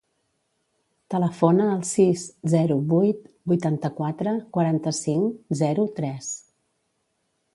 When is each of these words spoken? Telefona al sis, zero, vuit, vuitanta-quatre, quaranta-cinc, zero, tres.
Telefona 1.13 1.67
al 1.73 1.83
sis, 1.89 2.23
zero, 2.53 2.77
vuit, 2.95 3.21
vuitanta-quatre, 3.53 4.35
quaranta-cinc, 4.57 5.37
zero, 5.63 5.87
tres. 6.01 6.33